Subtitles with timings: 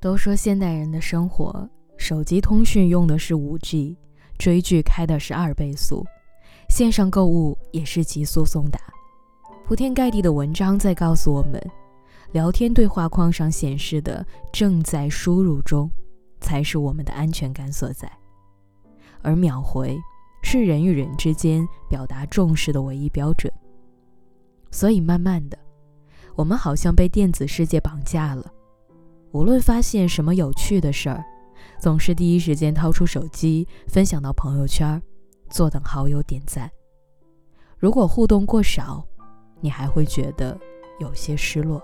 [0.00, 3.96] 都说现代人的生活，手机通讯用的是五 G，
[4.38, 6.06] 追剧开的是二倍速，
[6.68, 8.80] 线上购物也是极速送达。
[9.66, 11.60] 铺天盖地的文章在告诉我们，
[12.32, 15.90] 聊天对话框上显示的“正在输入中”，
[16.40, 18.10] 才是我们的安全感所在。
[19.20, 19.98] 而秒回
[20.42, 23.52] 是人与人之间表达重视的唯一标准。
[24.70, 25.58] 所以慢慢的，
[26.36, 28.52] 我们好像被电子世界绑架了。
[29.32, 31.24] 无论发现什么有趣的事儿，
[31.78, 35.00] 总是第一时间掏出手机分享到朋友圈，
[35.50, 36.70] 坐等好友点赞。
[37.76, 39.06] 如果互动过少，
[39.60, 40.58] 你还会觉得
[40.98, 41.82] 有些失落。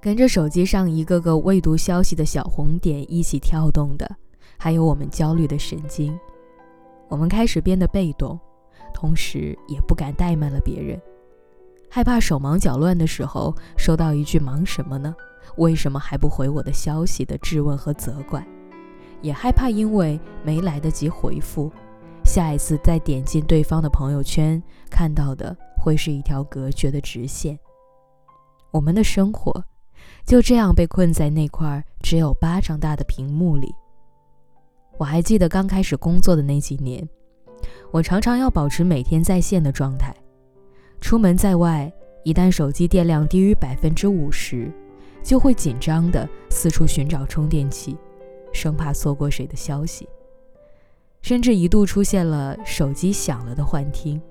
[0.00, 4.08] 跟着手机上一个个未读消息的小红点一起跳动的，
[4.58, 6.18] 还有我们焦虑的神经。
[7.08, 8.38] 我们开始变得被动，
[8.92, 11.00] 同时也不敢怠慢了别人，
[11.88, 15.14] 害怕手忙脚乱的时候收到一句“忙什么呢？”
[15.56, 18.46] 为什么还不回我的消息的质问和责怪，
[19.22, 21.72] 也害怕因为没来得及回复，
[22.24, 27.58] 下一次再点进对方的朋友圈，看到的会是一条隔绝的直线。
[28.70, 29.64] 我们的生活
[30.26, 33.74] 就这样被困在那块只有巴掌大的屏幕里。
[34.98, 37.08] 我还记得刚开始工作的那几年，
[37.90, 40.14] 我常常要保持每天在线的状态，
[41.00, 41.90] 出门在外，
[42.24, 44.70] 一旦手机电量低于百分之五十。
[45.26, 47.96] 就会紧张地四处寻找充电器，
[48.52, 50.08] 生怕错过谁的消息。
[51.20, 54.22] 甚至一度出现了手机响了的幻听，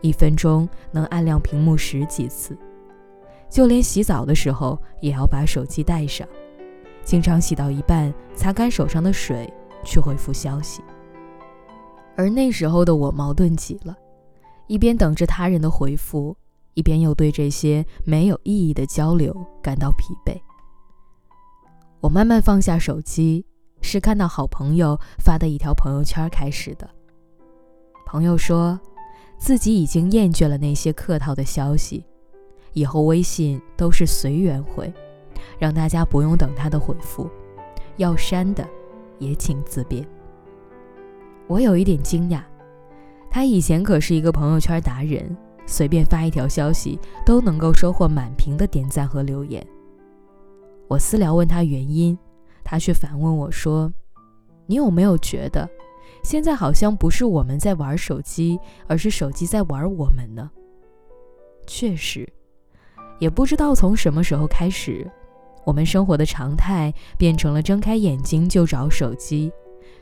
[0.00, 2.56] 一分钟能按亮屏幕十几次。
[3.50, 6.26] 就连洗澡的时候也要把手机带上，
[7.02, 10.82] 经常洗到一半，擦干手上的水去回复消息。
[12.14, 13.96] 而那时候的我矛盾极了，
[14.68, 16.36] 一边等着他人的回复。
[16.74, 20.40] 一边又对这些没有意义的交流感到疲惫，
[22.00, 23.44] 我慢慢放下手机，
[23.82, 26.88] 是看到好朋友发的一条朋友圈开始的。
[28.06, 28.80] 朋友说，
[29.36, 32.04] 自己已经厌倦了那些客套的消息，
[32.72, 34.92] 以后微信都是随缘回，
[35.58, 37.28] 让大家不用等他的回复，
[37.98, 38.66] 要删的
[39.18, 40.06] 也请自便。
[41.48, 42.42] 我有一点惊讶，
[43.30, 45.36] 他以前可是一个朋友圈达人。
[45.66, 49.64] 随便发一条消息都能够收获满屏的点赞和留言。
[50.88, 52.16] 我私聊问他原因，
[52.62, 53.90] 他却反问我说
[54.66, 55.68] ：“你有没有觉得，
[56.22, 60.50] 现在好像不是我们在玩手机，而是手机在玩我们呢？”
[61.66, 62.30] 确实，
[63.18, 65.10] 也不知道从什么时候开始，
[65.64, 69.50] 我们生活的常态变成了睁开眼睛就找手机，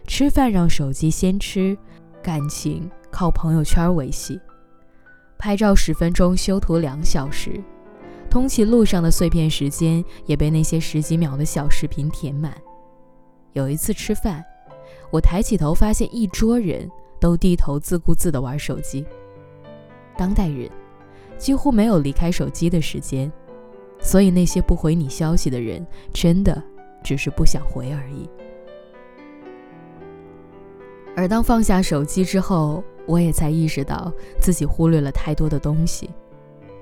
[0.07, 1.77] 吃饭让手机先吃，
[2.23, 4.41] 感情靠朋友圈维系。
[5.41, 7.59] 拍照十分钟，修图两小时，
[8.29, 12.55] 通勤路上的碎片时间也被那些十几秒的小视频填满。
[13.55, 14.45] 有一次吃饭，
[15.11, 19.05] 我抬起头发现一桌人都低头自顾自地玩手机。
[20.15, 20.71] 当代人
[21.39, 23.33] 几乎没有离开手机的时间，
[23.99, 26.63] 所以那些不回你消息的人，真的
[27.03, 28.29] 只是不想回而已。
[31.17, 36.09] 而当放下手机之后，我也才意识到自己忽略了太多的东西。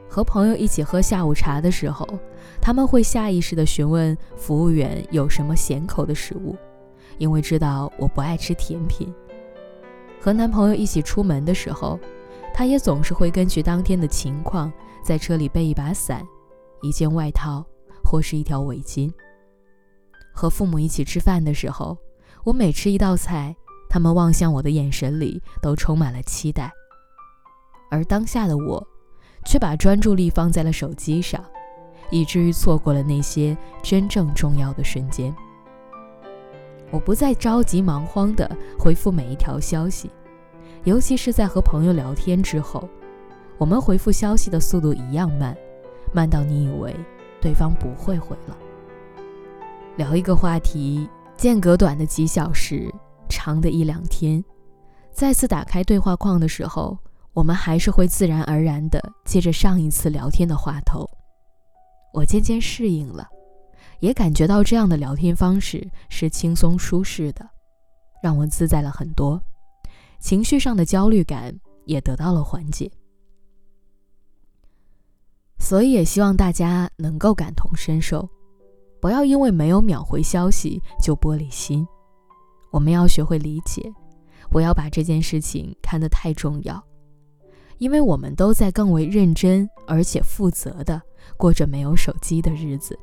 [0.06, 2.06] 和朋友一起喝下午茶的时候，
[2.60, 6.54] 他们会下意识地询问服务员有什么咸口的食物，
[7.16, 9.12] 因为知道我不爱吃甜品。
[10.20, 11.98] 和男朋友一起出门的时候，
[12.52, 14.70] 他也总是会根据当天的情况，
[15.02, 16.22] 在车里备一把伞、
[16.82, 17.64] 一件外套
[18.04, 19.10] 或是一条围巾。
[20.34, 21.96] 和父母一起吃饭的时候，
[22.44, 23.56] 我每吃一道菜。
[23.88, 26.70] 他们望向我的眼神里都充满了期待，
[27.90, 28.86] 而当下的我，
[29.44, 31.42] 却把专注力放在了手机上，
[32.10, 35.34] 以至于错过了那些真正重要的瞬间。
[36.90, 40.10] 我不再着急忙慌地回复每一条消息，
[40.84, 42.88] 尤其是在和朋友聊天之后，
[43.56, 45.56] 我们回复消息的速度一样慢，
[46.12, 46.94] 慢到你以为
[47.40, 48.56] 对方不会回了。
[49.96, 52.92] 聊一个话题，间隔短的几小时。
[53.38, 54.44] 长的一两天，
[55.12, 56.98] 再次打开对话框的时候，
[57.32, 61.08] 我们还是会自然而然地接着上一次聊天的话头。
[62.12, 63.28] 我渐渐适应了，
[64.00, 67.48] 也感觉到这样的聊天方式是轻松舒适的，
[68.20, 69.40] 让我自在了很多，
[70.18, 71.56] 情绪上的焦虑感
[71.86, 72.90] 也得到了缓解。
[75.60, 78.28] 所以也希望大家能够感同身受，
[79.00, 81.86] 不要因为没有秒回消息就玻璃心。
[82.70, 83.92] 我们要学会理解，
[84.50, 86.82] 不要把这件事情看得太重要，
[87.78, 91.00] 因为我们都在更为认真而且负责的
[91.36, 92.98] 过着没有手机的日子。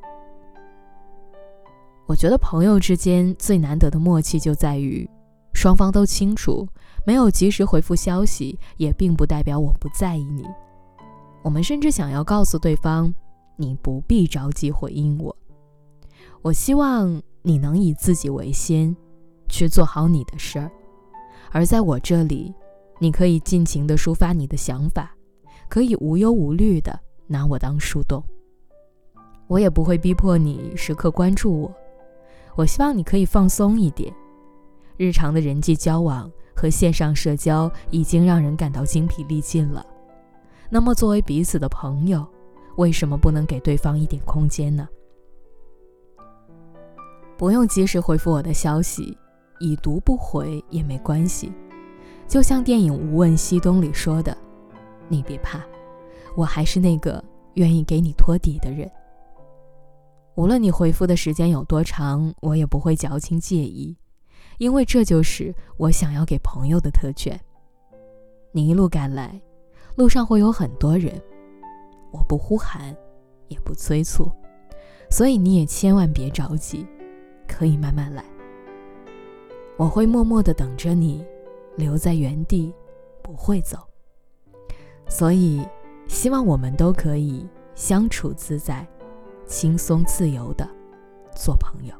[2.06, 5.08] 我觉得朋友之间最难得的默契就在于，
[5.52, 6.68] 双方都清楚，
[7.04, 10.44] 没有及时回复消息，也并不代表我不在意你。
[11.42, 13.12] 我们甚至想要告诉对方，
[13.56, 15.36] 你不必着急回应我。
[16.42, 18.94] 我希望你能以自己为先，
[19.48, 20.70] 去做好你的事儿，
[21.50, 22.54] 而在我这里，
[22.98, 25.14] 你可以尽情的抒发你的想法，
[25.68, 28.22] 可以无忧无虑的拿我当树洞。
[29.48, 31.74] 我也不会逼迫你时刻关注我。
[32.56, 34.12] 我希望你可以放松一点。
[34.96, 39.84] 日常的人际交往和线上社交已经让人感到精疲力尽了。
[40.68, 42.26] 那么，作为彼此的朋友，
[42.76, 44.88] 为什么不能给对方一点空间呢？
[47.36, 49.16] 不用及时回复我的消息，
[49.58, 51.52] 已读不回也没关系。
[52.26, 54.36] 就像电影《无问西东》里说的
[55.08, 55.60] ：“你别怕，
[56.36, 57.22] 我还是那个
[57.54, 58.90] 愿意给你托底的人。
[60.34, 63.96] 无论你回复的时间有多长，我也不会矫情介意，
[64.58, 67.38] 因为这就是我想要给朋友的特权。
[68.52, 69.40] 你一路赶来。”
[69.96, 71.10] 路上会有很多人，
[72.12, 72.94] 我不呼喊，
[73.48, 74.30] 也不催促，
[75.08, 76.86] 所以你也千万别着急，
[77.48, 78.22] 可以慢慢来。
[79.76, 81.24] 我会默默的等着你，
[81.76, 82.72] 留在原地，
[83.22, 83.78] 不会走。
[85.08, 85.66] 所以，
[86.08, 88.86] 希望我们都可以相处自在、
[89.46, 90.68] 轻松自由的
[91.34, 91.94] 做朋友。